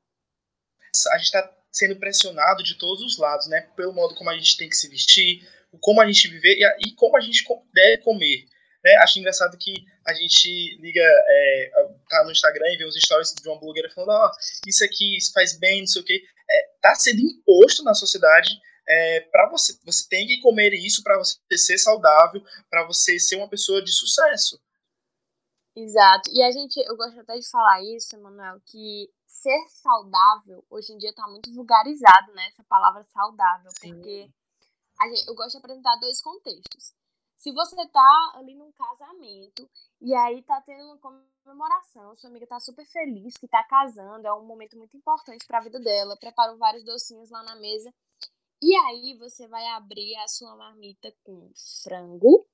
[1.12, 3.62] A gente está sendo pressionado de todos os lados, né?
[3.76, 5.46] Pelo modo como a gente tem que se vestir,
[5.80, 8.46] como a gente viver e, como a gente deve comer.
[8.84, 8.94] Né?
[8.96, 9.74] Acho engraçado que
[10.06, 11.70] a gente liga, é,
[12.08, 15.16] tá no Instagram e vê os stories de uma blogueira falando, ó, oh, isso aqui
[15.16, 16.22] isso faz bem, não sei o quê.
[16.48, 21.18] É, tá sendo imposto na sociedade é, para você, você tem que comer isso para
[21.18, 24.60] você ser saudável, para você ser uma pessoa de sucesso.
[25.76, 26.30] Exato.
[26.32, 30.98] E a gente, eu gosto até de falar isso, Emanuel, que ser saudável hoje em
[30.98, 32.46] dia está muito vulgarizado, né?
[32.48, 33.94] Essa palavra saudável, Sim.
[33.94, 34.30] porque
[35.08, 36.94] gente, eu gosto de apresentar dois contextos.
[37.36, 39.68] Se você tá ali num casamento
[40.00, 40.98] e aí tá tendo uma
[41.42, 45.58] comemoração, sua amiga tá super feliz que tá casando, é um momento muito importante para
[45.58, 47.92] a vida dela, preparou vários docinhos lá na mesa
[48.64, 51.50] e aí você vai abrir a sua marmita com
[51.82, 52.48] frango,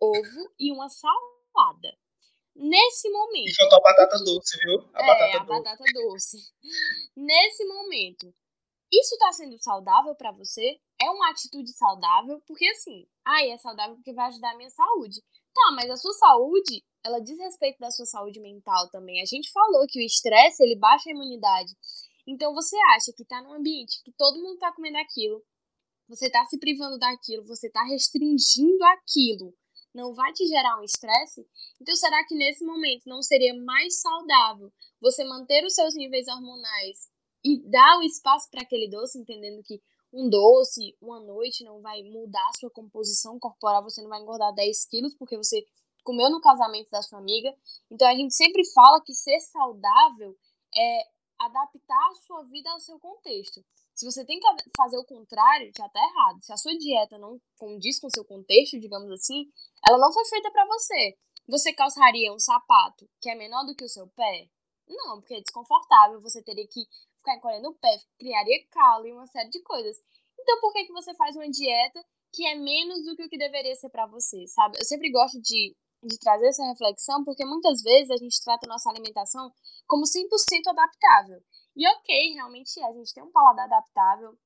[0.00, 1.98] ovo e uma salada.
[2.54, 3.48] Nesse momento.
[3.48, 4.78] E faltou a batata doce, viu?
[4.94, 5.48] A é, batata a doce.
[5.48, 6.38] batata doce.
[7.16, 8.32] Nesse momento,
[8.92, 10.78] isso está sendo saudável para você?
[11.02, 12.40] É uma atitude saudável?
[12.46, 15.20] Porque assim, ai, é saudável porque vai ajudar a minha saúde.
[15.52, 19.20] Tá, mas a sua saúde, ela diz respeito da sua saúde mental também.
[19.20, 21.74] A gente falou que o estresse, ele baixa a imunidade.
[22.24, 25.42] Então você acha que tá num ambiente que todo mundo tá comendo aquilo,
[26.08, 29.54] você está se privando daquilo, você está restringindo aquilo,
[29.94, 31.46] não vai te gerar um estresse?
[31.80, 37.08] Então, será que nesse momento não seria mais saudável você manter os seus níveis hormonais
[37.44, 39.80] e dar o espaço para aquele doce, entendendo que
[40.12, 44.54] um doce, uma noite, não vai mudar a sua composição corporal, você não vai engordar
[44.54, 45.64] 10 quilos porque você
[46.04, 47.52] comeu no casamento da sua amiga.
[47.90, 50.36] Então, a gente sempre fala que ser saudável
[50.74, 51.00] é
[51.38, 53.64] adaptar a sua vida ao seu contexto.
[53.96, 56.42] Se você tem que fazer o contrário, já tá errado.
[56.42, 59.50] Se a sua dieta não condiz com o seu contexto, digamos assim,
[59.88, 61.16] ela não foi feita para você.
[61.48, 64.50] Você calçaria um sapato que é menor do que o seu pé?
[64.86, 66.20] Não, porque é desconfortável.
[66.20, 66.84] Você teria que
[67.16, 69.96] ficar encolhendo o pé, criaria calo e uma série de coisas.
[70.38, 73.38] Então, por que, que você faz uma dieta que é menos do que o que
[73.38, 74.76] deveria ser para você, sabe?
[74.78, 78.68] Eu sempre gosto de de trazer essa reflexão, porque muitas vezes a gente trata a
[78.68, 79.50] nossa alimentação
[79.86, 81.40] como 100% adaptável.
[81.76, 84.36] E ok, realmente a gente tem um paladar adaptável,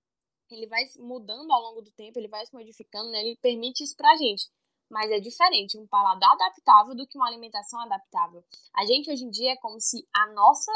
[0.51, 3.21] ele vai mudando ao longo do tempo, ele vai se modificando, né?
[3.21, 4.51] ele permite isso pra gente.
[4.91, 8.45] Mas é diferente um paladar adaptável do que uma alimentação adaptável.
[8.75, 10.73] A gente hoje em dia é como se a nossa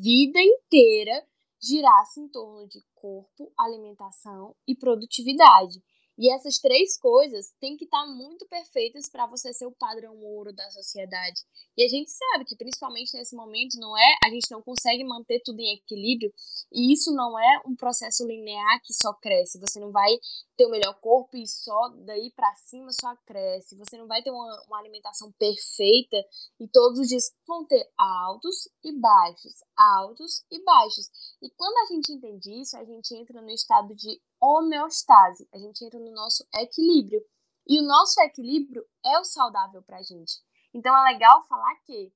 [0.00, 1.26] vida inteira
[1.60, 5.82] girasse em torno de corpo, alimentação e produtividade.
[6.18, 10.52] E essas três coisas têm que estar muito perfeitas para você ser o padrão ouro
[10.52, 11.40] da sociedade.
[11.76, 15.40] E a gente sabe que, principalmente nesse momento, não é, a gente não consegue manter
[15.42, 16.32] tudo em equilíbrio.
[16.70, 19.58] E isso não é um processo linear que só cresce.
[19.58, 20.10] Você não vai
[20.56, 23.76] ter o melhor corpo e só daí para cima só cresce.
[23.76, 26.16] Você não vai ter uma, uma alimentação perfeita
[26.60, 31.10] e todos os dias vão ter altos e baixos, altos e baixos.
[31.40, 35.48] E quando a gente entende isso, a gente entra no estado de homeostase.
[35.54, 37.24] A gente entra no nosso equilíbrio.
[37.66, 40.32] E o nosso equilíbrio é o saudável para a gente.
[40.74, 42.12] Então é legal falar que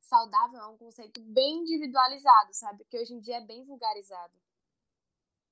[0.00, 2.84] saudável é um conceito bem individualizado, sabe?
[2.88, 4.32] Que hoje em dia é bem vulgarizado.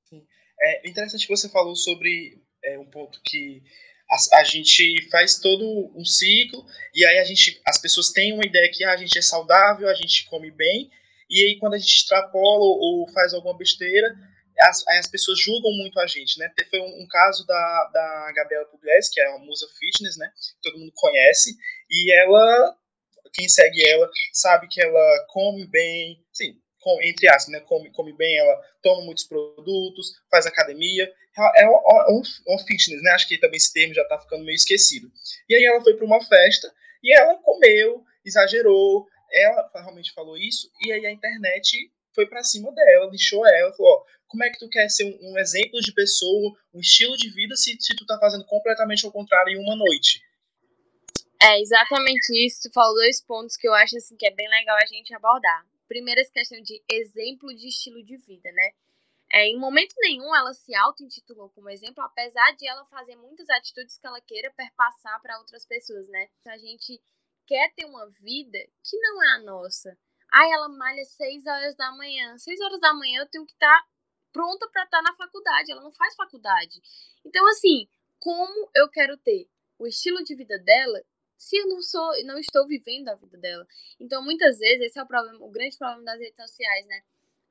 [0.05, 0.25] Sim.
[0.61, 3.63] É interessante que você falou sobre é, um ponto que
[4.09, 8.47] a, a, gente faz todo um ciclo e aí a gente, as pessoas têm uma
[8.47, 10.91] ideia que ah, a gente é saudável, a gente come bem
[11.29, 14.15] e aí quando a gente extrapola ou, ou faz alguma besteira,
[14.61, 16.53] as, as pessoas julgam muito a gente, né?
[16.71, 20.31] Foi um, um caso da, da Gabriela Pugliese, que é uma musa fitness, né?
[20.63, 21.57] Todo mundo conhece,
[21.91, 22.77] e ela,
[23.33, 27.61] quem segue ela, sabe que ela come bem, sim, com, entre aspas, né?
[27.61, 31.11] Come, come bem, ela toma muitos produtos, faz academia,
[31.57, 33.11] é um, um, fitness, né?
[33.13, 35.11] Acho que também esse termo já está ficando meio esquecido.
[35.49, 40.71] E aí ela foi para uma festa e ela comeu, exagerou, ela realmente falou isso,
[40.87, 44.59] e aí a internet foi para cima dela, lixou ela, falou, ó, como é que
[44.59, 48.05] tu quer ser um, um, exemplo de pessoa, um estilo de vida, se, se tu
[48.05, 50.21] tá fazendo completamente ao contrário em uma noite?
[51.41, 52.69] É exatamente isso.
[52.69, 55.65] Tu falou dois pontos que eu acho assim que é bem legal a gente abordar.
[55.87, 58.71] Primeiro, essa questão de exemplo de estilo de vida, né?
[59.33, 63.97] É, em momento nenhum ela se auto-intitulou como exemplo, apesar de ela fazer muitas atitudes
[63.99, 66.29] que ela queira perpassar para outras pessoas, né?
[66.49, 67.01] A gente
[67.47, 69.97] quer ter uma vida que não é a nossa.
[70.33, 72.37] Ai, ela malha 6 horas da manhã.
[72.37, 73.94] 6 horas da manhã eu tenho que estar tá
[74.35, 76.83] pronta para estar tá na faculdade, ela não faz faculdade.
[77.25, 81.01] Então, assim, como eu quero ter o estilo de vida dela
[81.37, 83.67] se eu não sou, não estou vivendo a vida dela?
[84.01, 87.03] Então, muitas vezes, esse é o problema, o grande problema das redes sociais, né?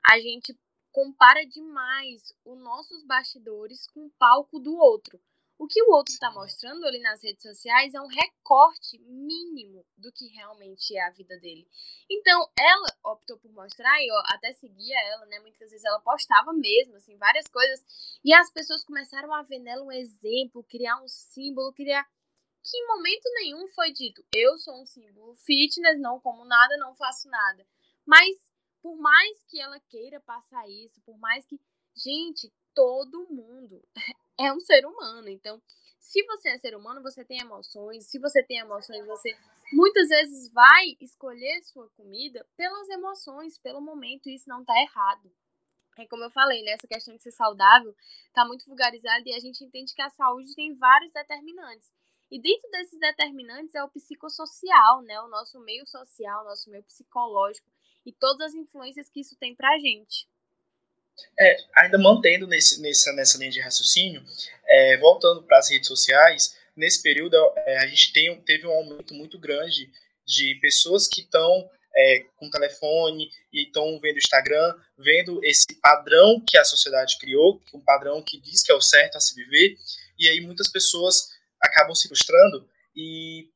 [0.04, 0.56] A gente
[0.92, 5.18] compara demais os nossos bastidores com o palco do outro.
[5.56, 10.10] O que o outro está mostrando ali nas redes sociais é um recorte mínimo do
[10.10, 11.66] que realmente é a vida dele.
[12.10, 15.38] Então, ela optou por mostrar, e eu até seguia ela, né?
[15.38, 17.84] Muitas vezes ela postava mesmo, assim, várias coisas.
[18.24, 22.04] E as pessoas começaram a ver nela um exemplo, criar um símbolo, criar.
[22.62, 26.94] Que em momento nenhum foi dito, eu sou um símbolo fitness, não como nada, não
[26.96, 27.64] faço nada.
[28.04, 28.36] Mas,
[28.82, 31.60] por mais que ela queira passar isso, por mais que.
[31.96, 33.80] Gente, todo mundo
[34.38, 35.28] é um ser humano.
[35.28, 35.60] Então,
[36.00, 38.06] se você é ser humano, você tem emoções.
[38.06, 39.36] Se você tem emoções, você
[39.72, 44.28] muitas vezes vai escolher sua comida pelas emoções, pelo momento.
[44.28, 45.32] E isso não está errado.
[45.98, 46.72] É como eu falei, né?
[46.72, 47.94] Essa questão de ser saudável
[48.26, 51.92] está muito vulgarizada e a gente entende que a saúde tem vários determinantes.
[52.30, 55.20] E dentro desses determinantes é o psicossocial, né?
[55.20, 57.70] O nosso meio social, o nosso meio psicológico
[58.04, 60.28] e todas as influências que isso tem pra gente.
[61.38, 64.22] É, ainda mantendo nesse, nessa, nessa linha de raciocínio,
[64.66, 69.14] é, voltando para as redes sociais, nesse período é, a gente tem, teve um aumento
[69.14, 69.90] muito grande
[70.26, 76.56] de pessoas que estão é, com telefone e estão vendo Instagram, vendo esse padrão que
[76.56, 79.76] a sociedade criou, um padrão que diz que é o certo a se viver,
[80.18, 81.28] e aí muitas pessoas
[81.60, 83.48] acabam se frustrando e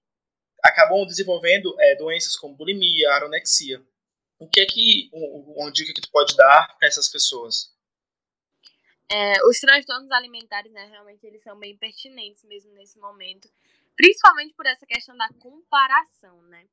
[0.63, 3.83] acabam desenvolvendo é, doenças como bulimia, anorexia
[4.39, 7.75] o que é que uma dica que tu pode dar para essas pessoas?
[9.11, 13.51] É, os transtornos alimentares, né, realmente eles são bem pertinentes mesmo nesse momento,
[13.97, 16.67] principalmente por essa questão da comparação, né?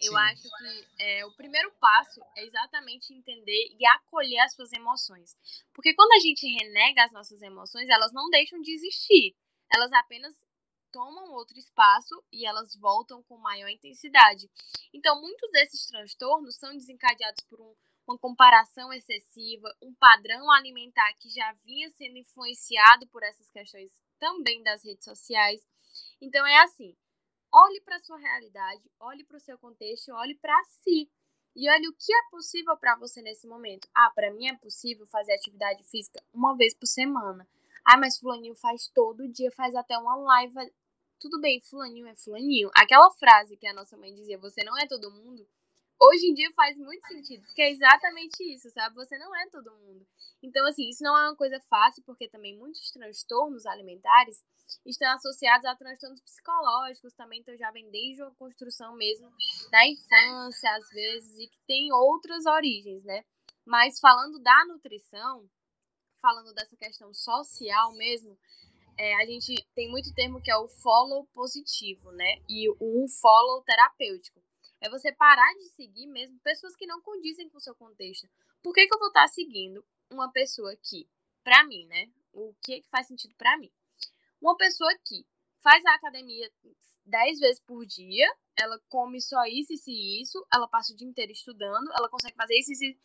[0.00, 0.18] Eu Sim.
[0.18, 5.36] acho que é, o primeiro passo é exatamente entender e acolher as suas emoções.
[5.74, 9.34] Porque quando a gente renega as nossas emoções, elas não deixam de existir.
[9.74, 10.36] Elas apenas
[10.92, 14.50] tomam outro espaço e elas voltam com maior intensidade.
[14.92, 17.74] Então, muitos desses transtornos são desencadeados por um,
[18.06, 24.62] uma comparação excessiva, um padrão alimentar que já vinha sendo influenciado por essas questões também
[24.62, 25.66] das redes sociais.
[26.20, 26.96] Então, é assim:
[27.52, 31.10] olhe para a sua realidade, olhe para o seu contexto, olhe para si.
[31.56, 33.88] E olhe o que é possível para você nesse momento.
[33.92, 37.48] Ah, para mim é possível fazer atividade física uma vez por semana.
[37.90, 40.52] Ah, mas fulaninho faz todo dia, faz até uma live
[41.20, 42.70] tudo bem, fulaninho é fulaninho.
[42.76, 45.46] Aquela frase que a nossa mãe dizia, você não é todo mundo,
[46.00, 48.94] hoje em dia faz muito sentido, porque é exatamente isso, sabe?
[48.94, 50.06] Você não é todo mundo.
[50.42, 54.44] Então, assim, isso não é uma coisa fácil, porque também muitos transtornos alimentares
[54.86, 59.28] estão associados a transtornos psicológicos também, então já vem desde a construção mesmo
[59.72, 63.24] da infância, às vezes, e que tem outras origens, né?
[63.66, 65.48] Mas falando da nutrição,
[66.20, 68.38] falando dessa questão social mesmo,
[68.96, 72.42] é, a gente tem muito termo que é o follow positivo, né?
[72.48, 74.42] E o um follow terapêutico.
[74.80, 78.28] É você parar de seguir mesmo pessoas que não condizem com o seu contexto.
[78.62, 81.08] Por que, que eu vou estar seguindo uma pessoa que,
[81.42, 82.10] pra mim, né?
[82.32, 83.70] O que, que faz sentido para mim?
[84.40, 85.26] Uma pessoa que
[85.60, 86.50] faz a academia
[87.06, 91.08] 10 vezes por dia, ela come só isso, isso e isso, ela passa o dia
[91.08, 93.00] inteiro estudando, ela consegue fazer isso, isso, isso.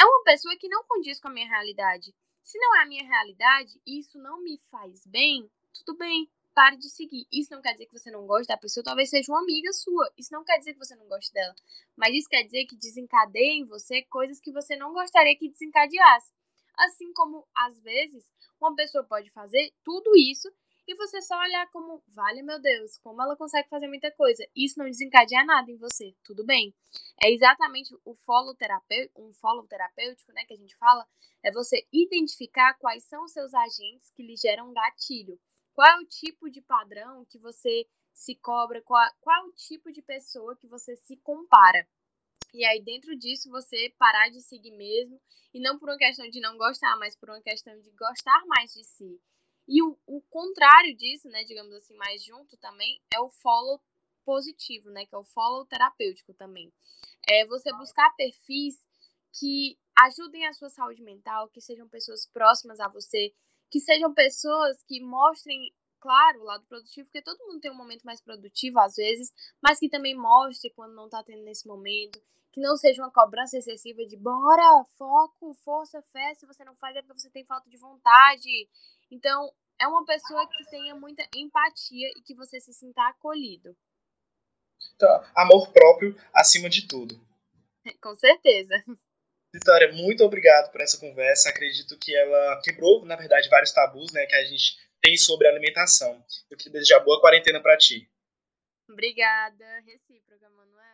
[0.00, 2.14] É uma pessoa que não condiz com a minha realidade.
[2.48, 6.78] Se não é a minha realidade e isso não me faz bem, tudo bem, pare
[6.78, 7.26] de seguir.
[7.30, 10.10] Isso não quer dizer que você não gosta da pessoa, talvez seja uma amiga sua.
[10.16, 11.54] Isso não quer dizer que você não goste dela.
[11.94, 16.32] Mas isso quer dizer que desencadeia em você coisas que você não gostaria que desencadeasse.
[16.78, 20.50] Assim como, às vezes, uma pessoa pode fazer tudo isso
[20.88, 24.42] e você só olhar como, vale meu Deus, como ela consegue fazer muita coisa.
[24.56, 26.74] Isso não desencadeia nada em você, tudo bem.
[27.22, 31.06] É exatamente o follow terapêutico, um follow terapêutico, né, que a gente fala,
[31.42, 35.38] é você identificar quais são os seus agentes que lhe geram gatilho.
[35.74, 39.92] Qual é o tipo de padrão que você se cobra, qual, qual é o tipo
[39.92, 41.86] de pessoa que você se compara.
[42.52, 45.20] E aí, dentro disso, você parar de seguir mesmo,
[45.52, 48.72] e não por uma questão de não gostar, mas por uma questão de gostar mais
[48.72, 49.20] de si.
[49.68, 53.80] E o, o contrário disso, né, digamos assim, mais junto também, é o follow
[54.24, 56.72] positivo, né, que é o follow terapêutico também.
[57.28, 58.76] É você buscar perfis
[59.38, 63.34] que ajudem a sua saúde mental, que sejam pessoas próximas a você,
[63.70, 68.02] que sejam pessoas que mostrem, claro, o lado produtivo, porque todo mundo tem um momento
[68.04, 69.32] mais produtivo às vezes,
[69.62, 72.20] mas que também mostre quando não tá tendo nesse momento,
[72.52, 76.96] que não seja uma cobrança excessiva de bora, foco, força, fé, se você não faz
[76.96, 78.68] é porque você tem falta de vontade.
[79.10, 83.76] Então, é uma pessoa que tenha muita empatia e que você se sinta acolhido.
[84.94, 87.20] Então, amor próprio acima de tudo.
[88.02, 88.74] Com certeza.
[89.54, 91.48] Vitória, muito obrigado por essa conversa.
[91.48, 96.24] Acredito que ela quebrou, na verdade, vários tabus né, que a gente tem sobre alimentação.
[96.50, 98.08] Eu queria desejar boa quarentena para ti.
[98.88, 99.80] Obrigada.
[99.80, 100.87] Recíproca, Manuel.